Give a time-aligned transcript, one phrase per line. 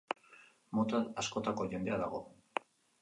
[0.77, 2.23] Mota askotako jendea dago.